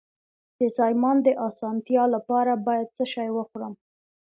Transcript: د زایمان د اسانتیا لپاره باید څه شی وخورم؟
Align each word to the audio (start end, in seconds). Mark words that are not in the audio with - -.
د 0.57 0.59
زایمان 0.77 1.17
د 1.23 1.27
اسانتیا 1.47 2.03
لپاره 2.15 2.51
باید 2.67 2.87
څه 2.97 3.03
شی 3.13 3.29
وخورم؟ 3.37 3.73